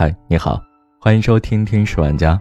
[0.00, 0.58] 嗨，你好，
[0.98, 2.32] 欢迎收听《听史玩家》。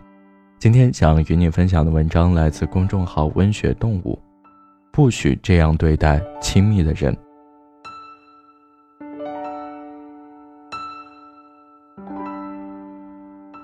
[0.60, 4.18] 今天想与你分享的文章来自公众号“温血动物”。
[4.94, 7.14] 不许这样对待亲密的人。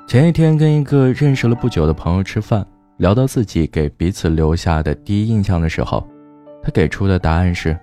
[0.09, 2.67] 前一天跟一个认识了不久的朋友吃饭，
[2.97, 6.05] 聊到自己给彼此留下的第一印象的时候，
[6.61, 7.79] 他给出的答案是：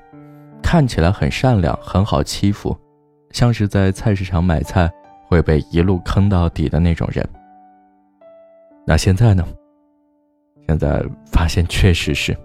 [0.62, 2.76] 看起来很善良，很好欺负，
[3.30, 4.92] 像是在菜市场买菜。
[5.32, 7.26] 会被一路坑到底的那种人。
[8.86, 9.42] 那现在呢？
[10.68, 12.36] 现在发现确实是，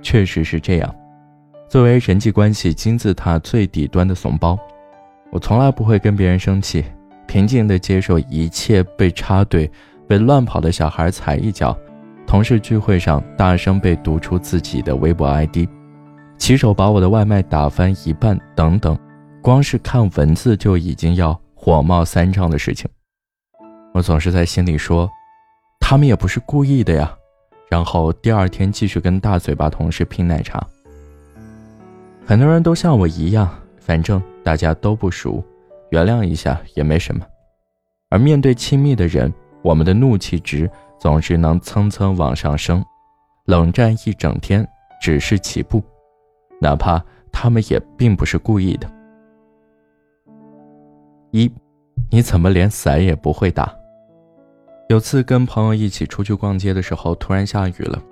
[0.00, 0.94] 确实是这样。
[1.68, 4.58] 作为人际关系金字塔最底端的怂包，
[5.30, 6.82] 我从来不会跟别人生气，
[7.26, 9.70] 平静地接受一切被插队、
[10.08, 11.76] 被乱跑的小孩踩一脚，
[12.26, 15.68] 同事聚会上大声被读出自己的微博 ID，
[16.38, 18.98] 骑手把我的外卖打翻一半等等，
[19.42, 21.38] 光是看文字就已经要。
[21.66, 22.88] 火冒三丈的事情，
[23.92, 25.10] 我总是在心里说，
[25.80, 27.12] 他们也不是故意的呀。
[27.68, 30.64] 然后第二天继续跟大嘴巴同事拼奶茶。
[32.24, 35.42] 很多人都像我一样，反正大家都不熟，
[35.90, 37.26] 原谅一下也没什么。
[38.10, 40.70] 而面对亲密的人，我们的怒气值
[41.00, 42.80] 总是能蹭蹭往上升，
[43.46, 44.64] 冷战一整天
[45.02, 45.82] 只是起步，
[46.60, 48.88] 哪怕他们也并不是故意的。
[51.36, 51.52] 一，
[52.08, 53.70] 你怎么连伞也不会打？
[54.88, 58.02] 有次跟朋友一起出去逛街的时候，突然下雨了，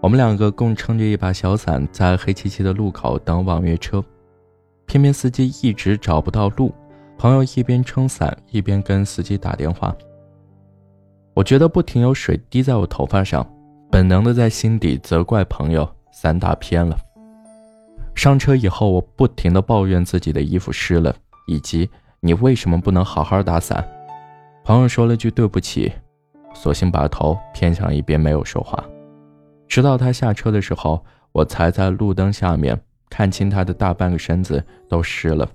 [0.00, 4.02] 我们两个共撑着一把小伞，在黑漆漆的路口等网约车，
[4.86, 6.72] 偏偏司机一直找不到路，
[7.18, 9.94] 朋友一边撑伞一边跟司机打电话。
[11.34, 13.46] 我觉得不停有水滴在我头发上，
[13.90, 16.96] 本能的在心底责怪朋友伞打偏了。
[18.14, 21.14] 上车以后，我不停的抱怨自己的衣服湿了，
[21.46, 21.90] 以及。
[22.26, 23.86] 你为什么不能好好打伞？
[24.64, 25.92] 朋友说了句对不起，
[26.54, 28.82] 索性把头偏向一边，没有说话。
[29.68, 32.80] 直到他下车的时候，我才在路灯下面
[33.10, 35.46] 看清他的大半个身子都湿了。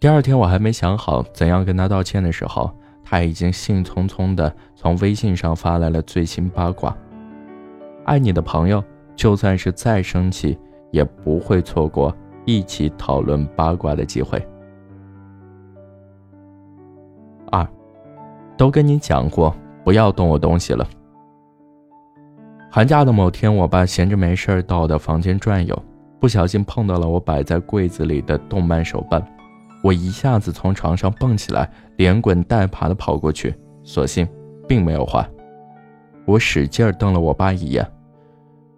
[0.00, 2.74] 第二天我还没想好怎样跟他道歉的时候，
[3.04, 6.96] 他已经兴冲冲地从微信上发来了最新八卦。
[8.06, 8.82] 爱你的朋友，
[9.14, 10.58] 就算是再生气，
[10.90, 14.42] 也不会错过一起讨论八卦的机会。
[18.62, 19.52] 都跟你讲过
[19.82, 20.86] 不要动我东西了。
[22.70, 25.76] 寒假的某天，我爸闲着没事到我的房间转悠，
[26.20, 29.20] 不小心碰到了我摆在柜子里的动漫手办，
[29.82, 33.52] 我一下子从床上蹦起来，连滚带爬的跑过去，
[33.82, 34.28] 所幸
[34.68, 35.28] 并没有坏。
[36.24, 37.84] 我使劲瞪了我爸一眼，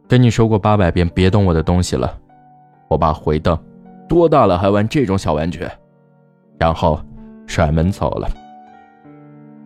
[0.08, 2.10] 跟你说过八百遍别动我的东西了。
[2.88, 3.54] 我爸回瞪，
[4.08, 5.68] 多大了还玩这种小玩具？
[6.58, 6.98] 然后
[7.46, 8.26] 甩门走了。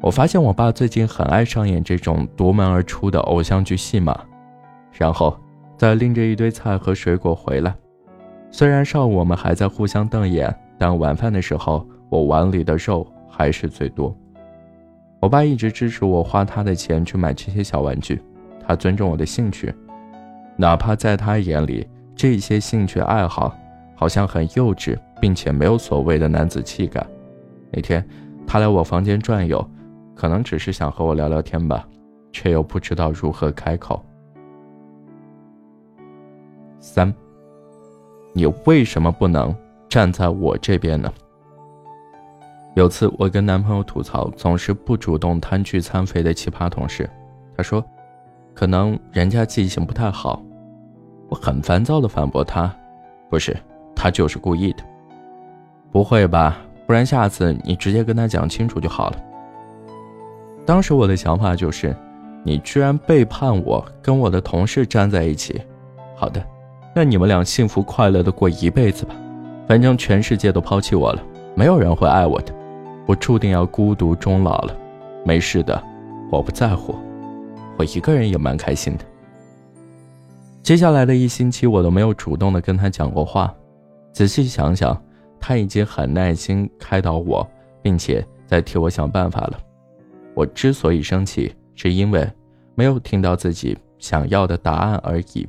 [0.01, 4.17] 我发现我爸最近很爱上演这种夺门而出的偶像剧戏码，
[4.93, 5.37] 然后
[5.77, 7.75] 再拎着一堆菜和水果回来。
[8.51, 14.17] 虽然上午我们还在互相瞪眼，但晚饭的时候我碗里的肉还是最多。
[15.21, 18.23] 我爸一直支持我花他的钱去买这些小玩具，
[18.65, 19.75] 他尊重我的兴趣，
[20.57, 21.85] 哪怕在他眼里
[22.15, 23.53] 这些兴趣爱好
[23.97, 27.05] 好像很幼稚，并且没有所谓的男子气概。
[27.73, 28.09] 那天
[28.47, 29.69] 他来我房间转悠。
[30.19, 31.87] 可能只是想和我聊聊天吧，
[32.33, 34.05] 却又不知道如何开口。
[36.81, 37.15] 三，
[38.33, 39.55] 你为什么不能
[39.89, 41.09] 站在我这边呢？
[42.75, 47.09] 有次我跟男朋友吐槽总是不主动摊聚餐费的奇葩同事，
[47.57, 47.85] 他说，
[48.53, 50.43] 可能人家记性不太好。
[51.29, 52.75] 我很烦躁的反驳他，
[53.31, 53.57] 不是，
[53.95, 54.83] 他就是故意的。
[55.93, 56.59] 不会吧？
[56.89, 59.28] 不然下次你直接跟他讲清楚就好了。
[60.69, 61.97] 当时我的想法就是，
[62.45, 65.59] 你居然背叛我，跟我的同事站在一起。
[66.15, 66.45] 好的，
[66.95, 69.15] 那你们俩幸福快乐的过一辈子吧。
[69.67, 71.23] 反正全世界都抛弃我了，
[71.55, 72.53] 没有人会爱我的，
[73.07, 74.77] 我注定要孤独终老了。
[75.25, 75.83] 没事的，
[76.31, 76.95] 我不在乎，
[77.79, 79.05] 我一个人也蛮开心的。
[80.63, 83.55] 接下来的一星期，我都没有主动的跟他讲过话。
[84.13, 84.95] 仔细想想，
[85.41, 87.49] 他已经很耐心开导我，
[87.81, 89.59] 并且在替我想办法了。
[90.39, 92.25] 我之所以生气，是因为
[92.77, 95.49] 没有听到自己想要的答案而已。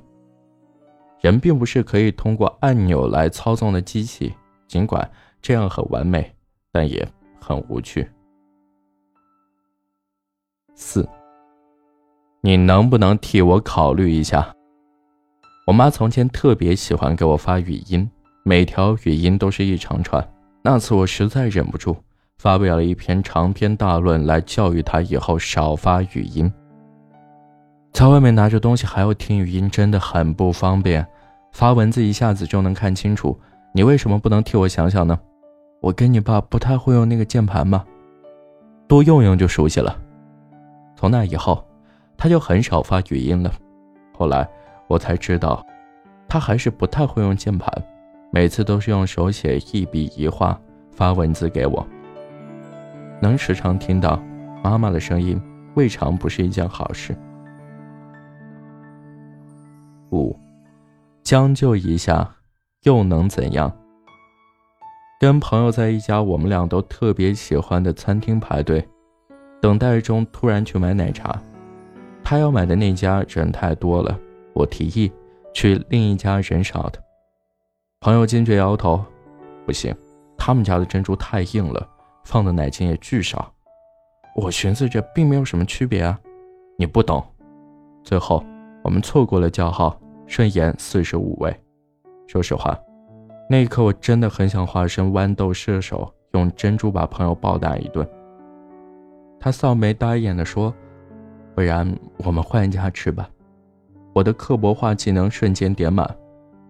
[1.21, 4.33] 人并不是可以通过按钮来操纵的机器，
[4.67, 5.07] 尽管
[5.43, 6.33] 这样很完美，
[6.71, 7.07] 但也
[7.39, 8.09] 很无趣。
[10.73, 11.07] 四，
[12.41, 14.51] 你能不能替我考虑一下？
[15.67, 18.09] 我妈从前特别喜欢给我发语音，
[18.41, 20.27] 每条语音都是一长串。
[20.63, 21.95] 那次我实在忍不住。
[22.39, 26.49] 发表了一篇长篇大论来教育他以后少发语音。
[27.91, 31.05] 在外面拿着东西还要听语音，真的很不方便。
[31.51, 33.37] 发文字一下子就能看清楚，
[33.73, 35.19] 你为什么不能替我想想呢？
[35.81, 37.83] 我跟你爸不太会用那个键盘吗？
[38.87, 39.93] 多用用就熟悉了。
[40.95, 41.61] 从那以后，
[42.15, 43.51] 他就很少发语音了。
[44.17, 44.47] 后来
[44.87, 45.61] 我才知道，
[46.29, 47.69] 他还是不太会用键盘，
[48.31, 50.57] 每次都是用手写一笔一画
[50.89, 51.85] 发文字给我。
[53.21, 54.21] 能时常听到
[54.63, 55.41] 妈妈的声音，
[55.75, 57.15] 未尝不是一件好事。
[60.11, 60.35] 五，
[61.21, 62.35] 将就一下，
[62.83, 63.71] 又能怎样？
[65.19, 68.87] 跟朋友在一家我们俩都特别喜欢的餐厅排队，
[69.61, 71.37] 等待中突然去买奶茶，
[72.23, 74.17] 他要买的那家人太多了，
[74.53, 75.11] 我提议
[75.53, 77.03] 去另一家人少的。
[77.99, 79.03] 朋友坚决摇头，
[79.65, 79.93] 不行，
[80.37, 81.85] 他们家的珍珠太硬了。
[82.23, 83.51] 放的奶精也巨少，
[84.35, 86.19] 我寻思着并没有什么区别啊，
[86.77, 87.23] 你不懂。
[88.03, 88.43] 最后
[88.83, 91.55] 我们错过了叫号，顺延四十五位。
[92.27, 92.77] 说实话，
[93.49, 98.07] 那一刻我真的很想化身豌豆射手，用珍珠把朋友暴打一顿。
[99.39, 100.73] 他扫眉呆眼地说
[101.55, 103.27] ：“不然我们换一家吃吧。”
[104.13, 106.05] 我的刻薄化技能瞬间点满，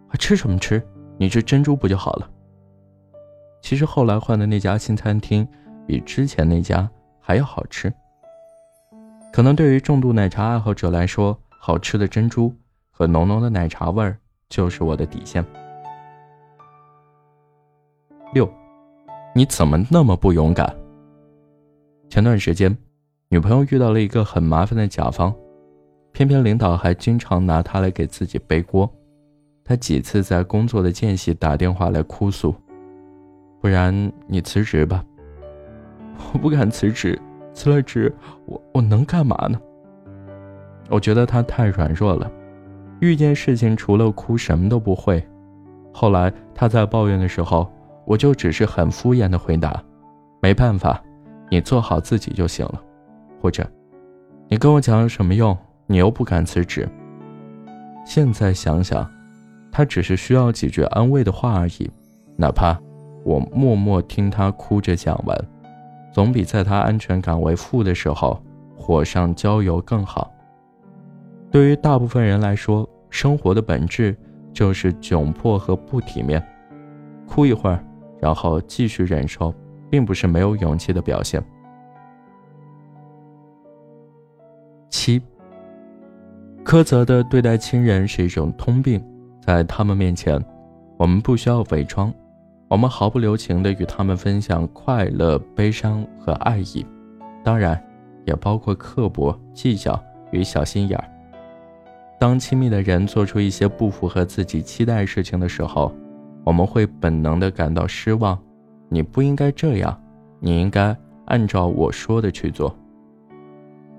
[0.08, 0.82] 还吃什么吃？
[1.18, 2.30] 你吃珍珠不就好了？
[3.62, 5.48] 其实后来换的那家新餐厅，
[5.86, 6.90] 比之前那家
[7.20, 7.94] 还要好吃。
[9.32, 12.54] 可能对于重度奶茶爱好者来说，好吃的珍珠
[12.90, 14.18] 和浓浓的奶茶味儿
[14.50, 15.46] 就是我的底线。
[18.34, 18.52] 六，
[19.36, 20.76] 你怎么那么不勇敢？
[22.10, 22.76] 前段时间，
[23.28, 25.34] 女朋友遇到了一个很麻烦的甲方，
[26.12, 28.92] 偏偏领导还经常拿他来给自己背锅。
[29.64, 32.56] 他几次在工作的间隙打电话来哭诉。
[33.62, 35.04] 不然你辞职吧。
[36.34, 37.20] 我不敢辞职，
[37.54, 38.14] 辞了职，
[38.46, 39.60] 我我能干嘛呢？
[40.90, 42.30] 我觉得他太软弱了，
[43.00, 45.26] 遇见事情除了哭什么都不会。
[45.94, 47.72] 后来他在抱怨的时候，
[48.06, 49.82] 我就只是很敷衍的回答
[50.42, 51.02] ：“没办法，
[51.50, 52.82] 你做好自己就行了。”
[53.42, 53.66] 或者
[54.50, 55.58] ：“你跟我讲有什么用？
[55.88, 56.88] 你又不敢辞职。”
[58.06, 59.10] 现在想想，
[59.72, 61.90] 他只是需要几句安慰的话而已，
[62.36, 62.80] 哪怕……
[63.30, 65.38] 我默默听他哭着讲完，
[66.12, 68.42] 总比在他安全感为负的时候
[68.76, 70.32] 火上浇油更好。
[71.52, 74.18] 对于大部分人来说，生活的本质
[74.52, 76.44] 就是窘迫和不体面。
[77.28, 77.86] 哭一会儿，
[78.20, 79.54] 然后继续忍受，
[79.92, 81.40] 并不是没有勇气的表现。
[84.90, 85.22] 七，
[86.66, 89.00] 苛责的对待亲人是一种通病，
[89.40, 90.44] 在他们面前，
[90.98, 92.12] 我们不需要伪装。
[92.70, 96.86] 我们毫不留情地与他们分享快乐、悲伤和爱意，
[97.44, 97.84] 当然，
[98.26, 100.00] 也包括刻薄、计较
[100.30, 101.04] 与小心眼儿。
[102.20, 105.92] 当亲密的人做出一些不符合自己期待事情的时候，
[106.44, 108.38] 我们会本能地感到失望。
[108.88, 110.00] 你不应该这样，
[110.40, 110.96] 你应该
[111.26, 112.76] 按照我说的去做。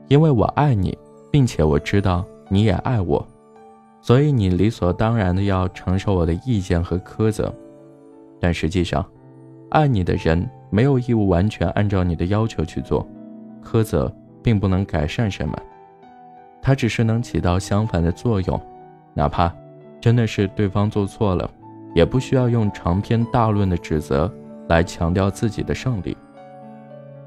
[0.06, 0.96] 因为我爱你，
[1.28, 3.26] 并且我知道你也爱我，
[4.00, 7.52] 所以你理所当然的要承受我的意见和苛责。
[8.40, 9.04] 但实际上，
[9.68, 13.06] 爱你的人没有义务完全按照你的要求去做，
[13.62, 15.56] 苛责并不能改善什么，
[16.62, 18.60] 它只是能起到相反的作用。
[19.12, 19.52] 哪怕
[20.00, 21.48] 真的是对方做错了，
[21.94, 24.32] 也不需要用长篇大论的指责
[24.68, 26.16] 来强调自己的胜利。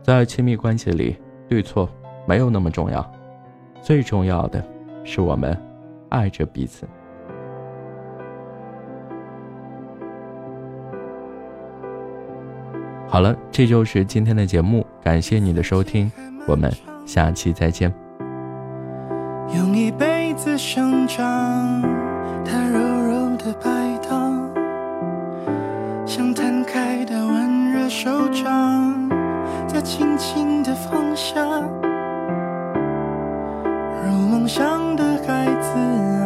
[0.02, 1.16] 在亲密关系里，
[1.48, 1.88] 对错
[2.26, 3.10] 没有那么重要，
[3.82, 4.64] 最重要的
[5.04, 5.58] 是我们
[6.10, 6.88] 爱着彼此。
[13.14, 16.12] 好了，这就是今天的节目，感谢你的收听，
[16.48, 16.74] 我们
[17.06, 17.94] 下期再见。
[19.56, 21.24] 用一辈子生长，
[22.44, 24.50] 它柔柔的白糖，
[26.08, 29.08] 像摊开的温热手掌，
[29.68, 31.40] 在轻轻的放下，
[34.04, 36.23] 如梦想的孩子。